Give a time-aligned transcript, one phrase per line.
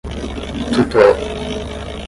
[0.73, 1.13] tutor